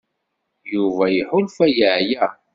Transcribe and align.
Yuba 0.73 1.05
iḥulfa 1.19 1.65
yeɛya. 1.77 2.25